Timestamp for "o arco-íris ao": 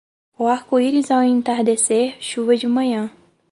0.35-1.21